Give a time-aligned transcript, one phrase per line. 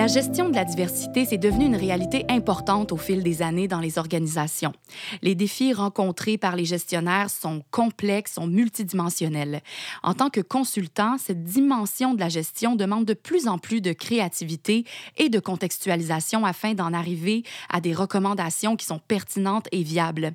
[0.00, 3.80] La gestion de la diversité, c'est devenu une réalité importante au fil des années dans
[3.80, 4.72] les organisations.
[5.20, 9.60] Les défis rencontrés par les gestionnaires sont complexes, sont multidimensionnels.
[10.02, 13.92] En tant que consultant, cette dimension de la gestion demande de plus en plus de
[13.92, 14.86] créativité
[15.18, 20.32] et de contextualisation afin d'en arriver à des recommandations qui sont pertinentes et viables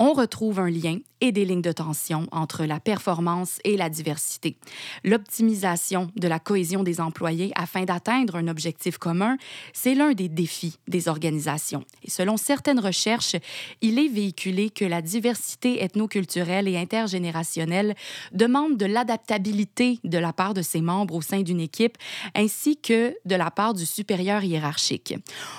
[0.00, 4.56] on retrouve un lien et des lignes de tension entre la performance et la diversité.
[5.04, 9.36] L'optimisation de la cohésion des employés afin d'atteindre un objectif commun,
[9.74, 11.84] c'est l'un des défis des organisations.
[12.02, 13.36] Et selon certaines recherches,
[13.82, 17.94] il est véhiculé que la diversité ethnoculturelle et intergénérationnelle
[18.32, 21.98] demande de l'adaptabilité de la part de ses membres au sein d'une équipe,
[22.34, 25.14] ainsi que de la part du supérieur hiérarchique.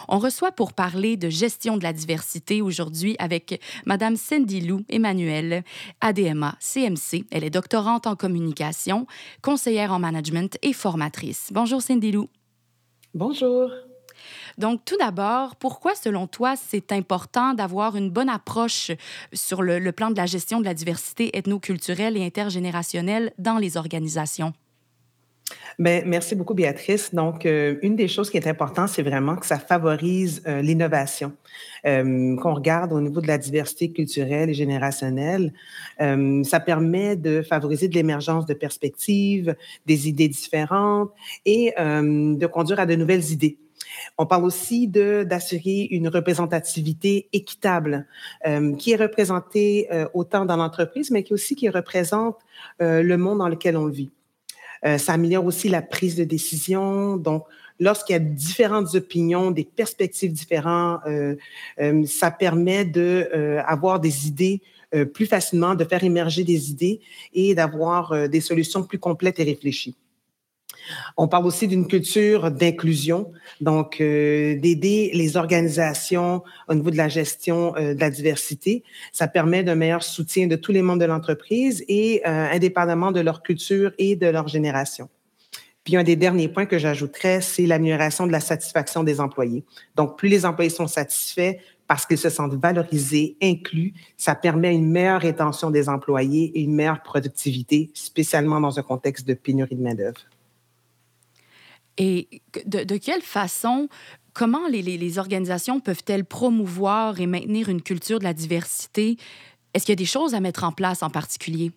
[0.07, 5.65] On reçoit pour parler de gestion de la diversité aujourd'hui avec Madame Cindy Lou Emmanuel,
[5.99, 7.25] ADMA, CMC.
[7.31, 9.05] Elle est doctorante en communication,
[9.41, 11.49] conseillère en management et formatrice.
[11.51, 12.29] Bonjour Cindy Lou.
[13.13, 13.69] Bonjour.
[14.57, 18.91] Donc, tout d'abord, pourquoi, selon toi, c'est important d'avoir une bonne approche
[19.33, 23.75] sur le, le, plan de la gestion de la diversité ethnoculturelle et intergénérationnelle dans les
[23.75, 24.53] organisations?
[25.79, 27.13] Bien, merci beaucoup, Béatrice.
[27.13, 31.33] Donc, euh, une des choses qui est importante, c'est vraiment que ça favorise euh, l'innovation.
[31.87, 35.51] Euh, qu'on regarde au niveau de la diversité culturelle et générationnelle,
[35.97, 39.55] ça permet de favoriser de l'émergence de perspectives,
[39.87, 41.11] des idées différentes
[41.45, 43.57] et de conduire à de nouvelles idées.
[44.17, 48.05] On parle aussi d'assurer une représentativité équitable
[48.77, 52.37] qui est représentée autant dans l'entreprise, mais qui aussi qui représente
[52.79, 54.11] le monde dans lequel on vit.
[54.85, 57.17] Euh, ça améliore aussi la prise de décision.
[57.17, 57.45] Donc,
[57.81, 61.35] lorsqu'il y a différentes opinions, des perspectives différentes, euh,
[61.81, 64.61] euh, ça permet de euh, avoir des idées
[65.13, 66.99] plus facilement, de faire émerger des idées
[67.33, 69.95] et d'avoir des solutions plus complètes et réfléchies.
[71.17, 77.07] On parle aussi d'une culture d'inclusion, donc euh, d'aider les organisations au niveau de la
[77.07, 78.83] gestion euh, de la diversité.
[79.11, 83.19] Ça permet d'un meilleur soutien de tous les membres de l'entreprise et euh, indépendamment de
[83.19, 85.09] leur culture et de leur génération.
[85.83, 89.63] Puis un des derniers points que j'ajouterais, c'est l'amélioration de la satisfaction des employés.
[89.95, 94.89] Donc, plus les employés sont satisfaits parce qu'ils se sentent valorisés, inclus, ça permet une
[94.89, 99.81] meilleure rétention des employés et une meilleure productivité, spécialement dans un contexte de pénurie de
[99.81, 100.21] main-d'œuvre.
[101.97, 103.89] Et de, quelle façon,
[104.33, 109.17] comment les, les, les organisations peuvent-elles promouvoir et maintenir une culture de la diversité?
[109.73, 111.71] Est-ce qu'il y a des choses à mettre en place en particulier?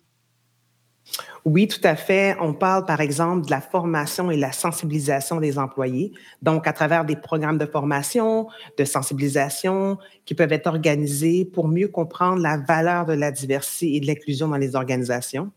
[1.45, 2.35] Oui, tout à fait.
[2.41, 6.11] On parle, par exemple, de la formation et la sensibilisation des employés.
[6.41, 11.87] Donc, à travers des programmes de formation, de sensibilisation qui peuvent être organisés pour mieux
[11.87, 15.51] comprendre la valeur de la diversité et de l'inclusion dans les organisations.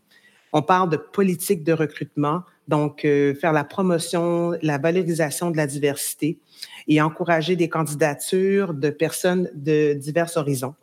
[0.53, 5.65] On parle de politique de recrutement, donc euh, faire la promotion, la valorisation de la
[5.65, 6.39] diversité
[6.87, 10.75] et encourager des candidatures de personnes de divers horizons.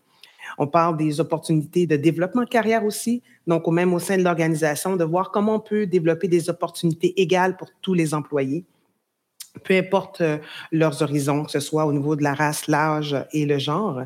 [0.59, 4.97] On parle des opportunités de développement de carrière aussi, donc même au sein de l'organisation,
[4.97, 8.65] de voir comment on peut développer des opportunités égales pour tous les employés
[9.65, 10.39] peu importe euh,
[10.73, 14.03] leurs horizons, que ce soit au niveau de la race, l'âge et le genre,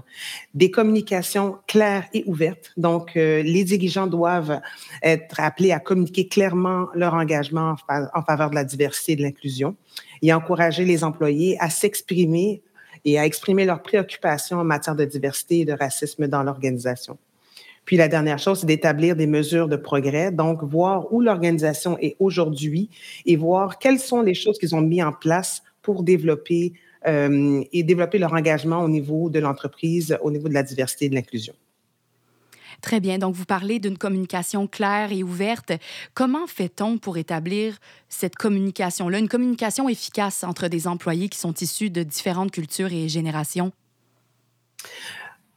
[0.54, 2.72] des communications claires et ouvertes.
[2.76, 4.60] Donc, euh, les dirigeants doivent
[5.02, 9.76] être appelés à communiquer clairement leur engagement en faveur de la diversité et de l'inclusion
[10.22, 12.62] et encourager les employés à s'exprimer
[13.04, 17.18] et à exprimer leurs préoccupations en matière de diversité et de racisme dans l'organisation.
[17.90, 22.14] Puis la dernière chose, c'est d'établir des mesures de progrès, donc voir où l'organisation est
[22.20, 22.88] aujourd'hui
[23.26, 26.74] et voir quelles sont les choses qu'ils ont mis en place pour développer
[27.08, 31.08] euh, et développer leur engagement au niveau de l'entreprise, au niveau de la diversité et
[31.08, 31.52] de l'inclusion.
[32.80, 33.18] Très bien.
[33.18, 35.72] Donc, vous parlez d'une communication claire et ouverte.
[36.14, 37.76] Comment fait-on pour établir
[38.08, 43.08] cette communication-là, une communication efficace entre des employés qui sont issus de différentes cultures et
[43.08, 43.72] générations?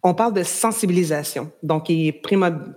[0.06, 1.52] On parle de sensibilisation.
[1.64, 2.22] Donc, il est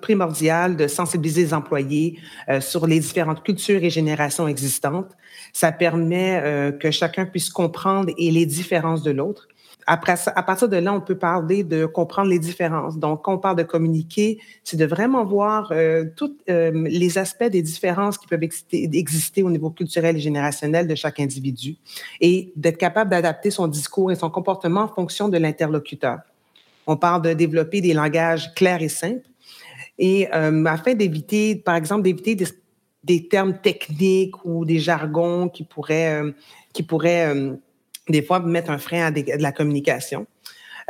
[0.00, 5.10] primordial de sensibiliser les employés euh, sur les différentes cultures et générations existantes.
[5.52, 9.48] Ça permet euh, que chacun puisse comprendre et les différences de l'autre.
[9.88, 12.98] Après, à partir de là, on peut parler de comprendre les différences.
[12.98, 17.44] Donc, quand on parle de communiquer, c'est de vraiment voir euh, tous euh, les aspects
[17.44, 21.76] des différences qui peuvent exister, exister, au niveau culturel et générationnel de chaque individu
[22.20, 26.18] et d'être capable d'adapter son discours et son comportement en fonction de l'interlocuteur.
[26.86, 29.28] On parle de développer des langages clairs et simples.
[29.98, 32.36] Et euh, afin d'éviter, par exemple, d'éviter
[33.02, 36.32] des, termes techniques ou des jargons qui pourraient, euh,
[36.72, 37.54] qui pourraient euh,
[38.08, 40.26] des fois mettre un frein à de la communication.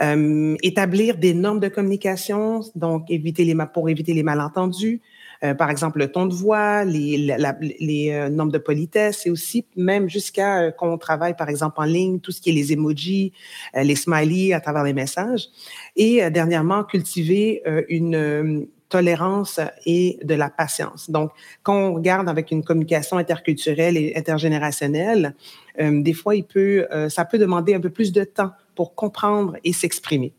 [0.03, 5.01] Euh, établir des normes de communication, donc éviter les pour éviter les malentendus.
[5.45, 7.37] Euh, par exemple, le ton de voix, les,
[7.81, 11.77] les euh, normes de politesse et aussi même jusqu'à euh, quand on travaille, par exemple,
[11.79, 13.33] en ligne, tout ce qui est les emojis,
[13.75, 15.49] les smileys à travers les messages.
[15.97, 21.11] Et dernièrement, cultiver une tolérance et de la patience.
[21.11, 21.31] Donc,
[21.63, 25.35] quand on regarde avec une communication interculturelle et intergénérationnelle,
[25.79, 29.73] des fois, il peut, ça peut demander un peu plus de temps pour comprendre et
[29.73, 30.33] s'exprimer.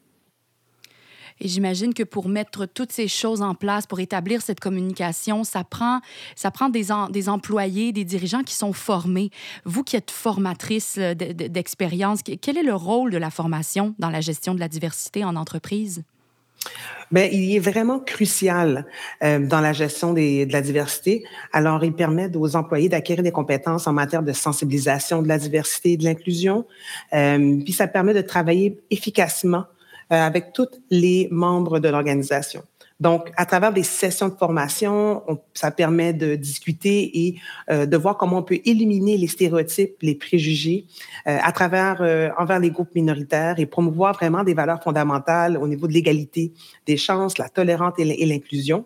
[1.39, 5.63] Et j'imagine que pour mettre toutes ces choses en place, pour établir cette communication, ça
[5.63, 6.01] prend,
[6.35, 6.91] ça prend des,
[7.29, 9.29] employés, des dirigeants qui sont formés.
[9.65, 14.21] Vous qui êtes formatrice euh, d'expérience, quel est le rôle de la formation dans la
[14.21, 16.03] gestion de la diversité en entreprise?
[17.11, 18.85] Bien, il est vraiment crucial
[19.23, 21.23] euh, dans la gestion de la diversité.
[21.53, 25.93] Alors, il permet aux employés d'acquérir des compétences en matière de sensibilisation de la diversité
[25.93, 26.65] et de l'inclusion.
[27.13, 29.65] Euh, puis, ça permet de travailler efficacement
[30.09, 32.63] avec tous les membres de l'organisation.
[32.99, 35.21] Donc, à travers des sessions de formation,
[35.53, 37.35] ça permet de discuter et
[37.69, 40.85] euh, de voir comment on peut éliminer les stéréotypes, les préjugés
[41.27, 42.01] euh, à travers
[42.39, 46.53] envers les groupes minoritaires et promouvoir vraiment des valeurs fondamentales au niveau de l'égalité
[46.87, 48.85] des chances, la tolérance et l'inclusion.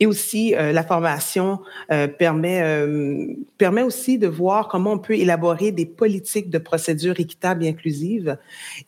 [0.00, 3.26] Et aussi, euh, la formation euh, permet, euh,
[3.58, 8.38] permet aussi de voir comment on peut élaborer des politiques de procédures équitables et inclusives.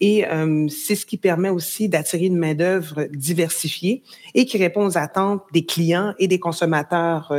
[0.00, 0.25] Et
[0.69, 4.02] c'est ce qui permet aussi d'attirer une main-d'œuvre diversifiée
[4.35, 7.32] et qui répond aux attentes des clients et des consommateurs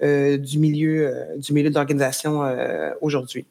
[0.00, 2.42] du milieu, du milieu d'organisation
[3.00, 3.46] aujourd'hui.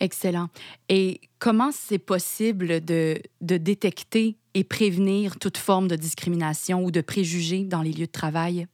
[0.00, 0.48] Excellent.
[0.88, 7.02] Et comment c'est possible de, de détecter et prévenir toute forme de discrimination ou de
[7.02, 8.66] préjugés dans les lieux de travail?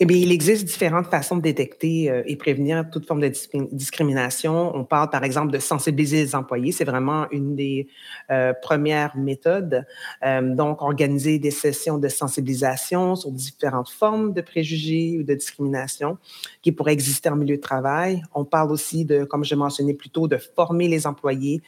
[0.00, 3.32] Eh bien, il existe différentes façons de détecter euh, et prévenir toute forme de
[3.72, 4.70] discrimination.
[4.76, 6.70] On parle, par exemple, de sensibiliser les employés.
[6.70, 7.88] C'est vraiment une des
[8.30, 9.84] euh, premières méthodes.
[10.24, 16.16] Euh, donc, organiser des sessions de sensibilisation sur différentes formes de préjugés ou de discrimination
[16.62, 18.22] qui pourraient exister en milieu de travail.
[18.36, 21.60] On parle aussi de, comme je mentionnais plus tôt, de former les employés,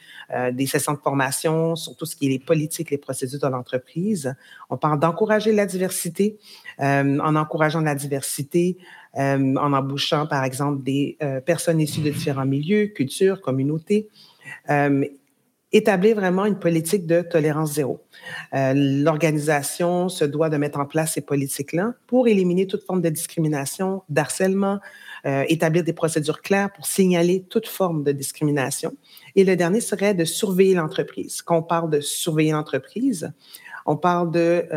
[0.53, 4.33] des sessions de formation sur tout ce qui est les politiques, les procédures de l'entreprise.
[4.69, 6.37] On parle d'encourager la diversité
[6.79, 8.20] en encourageant la diversité
[9.17, 14.07] euh, en embauchant, par exemple, des euh, personnes issues de différents milieux, cultures, communautés.
[14.69, 15.05] Euh,
[15.73, 18.01] établir vraiment une politique de tolérance zéro.
[18.51, 24.03] L'organisation se doit de mettre en place ces politiques-là pour éliminer toute forme de discrimination,
[24.09, 24.81] d'harcèlement,
[25.23, 28.97] établir des procédures claires pour signaler toute forme de discrimination.
[29.37, 31.41] Et le dernier serait de surveiller l'entreprise.
[31.41, 33.31] Quand on parle de surveiller l'entreprise,
[33.85, 34.67] on parle de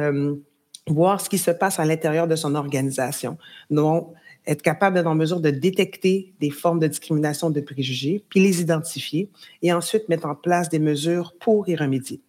[0.86, 3.38] voir ce qui se passe à l'intérieur de son organisation.
[3.70, 4.12] Donc,
[4.46, 8.60] être capable d'être en mesure de détecter des formes de discrimination, de préjugés, puis les
[8.60, 9.30] identifier
[9.62, 12.20] et ensuite mettre en place des mesures pour y remédier.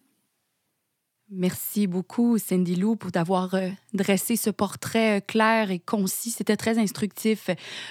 [1.32, 6.30] Merci beaucoup, Cindy Lou, pour d'avoir euh, dressé ce portrait euh, clair et concis.
[6.30, 7.50] C'était très instructif.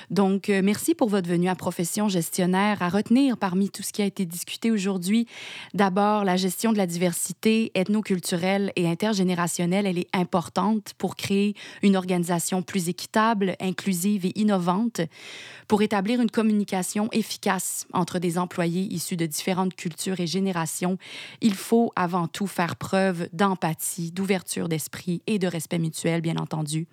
[0.09, 2.81] Donc, euh, merci pour votre venue à Profession Gestionnaire.
[2.81, 5.27] À retenir parmi tout ce qui a été discuté aujourd'hui,
[5.73, 11.97] d'abord, la gestion de la diversité ethnoculturelle et intergénérationnelle, elle est importante pour créer une
[11.97, 15.01] organisation plus équitable, inclusive et innovante,
[15.67, 20.97] pour établir une communication efficace entre des employés issus de différentes cultures et générations.
[21.41, 26.87] Il faut avant tout faire preuve d'empathie, d'ouverture d'esprit et de respect mutuel, bien entendu.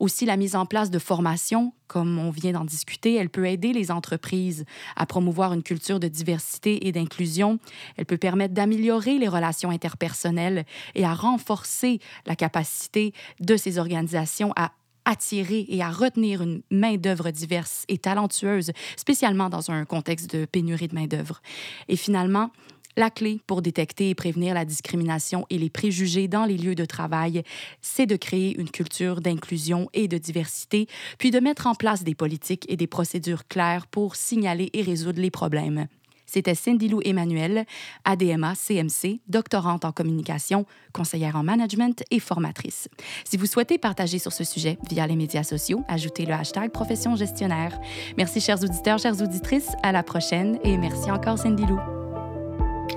[0.00, 3.72] Aussi, la mise en place de formations, comme on vient d'en discuter, elle peut aider
[3.72, 4.64] les entreprises
[4.96, 7.58] à promouvoir une culture de diversité et d'inclusion.
[7.96, 14.52] Elle peut permettre d'améliorer les relations interpersonnelles et à renforcer la capacité de ces organisations
[14.56, 14.72] à
[15.04, 20.88] attirer et à retenir une main-d'œuvre diverse et talentueuse, spécialement dans un contexte de pénurie
[20.88, 21.40] de main-d'œuvre.
[21.88, 22.50] Et finalement,
[22.96, 26.84] la clé pour détecter et prévenir la discrimination et les préjugés dans les lieux de
[26.84, 27.42] travail,
[27.80, 30.86] c'est de créer une culture d'inclusion et de diversité,
[31.18, 35.20] puis de mettre en place des politiques et des procédures claires pour signaler et résoudre
[35.20, 35.86] les problèmes.
[36.26, 37.64] C'était Cindy Lou Emmanuel,
[38.04, 42.88] ADMA CMC, doctorante en communication, conseillère en management et formatrice.
[43.24, 47.14] Si vous souhaitez partager sur ce sujet via les médias sociaux, ajoutez le hashtag profession
[47.14, 47.78] gestionnaire.
[48.16, 51.78] Merci chers auditeurs, chères auditrices, à la prochaine et merci encore Cindy Lou.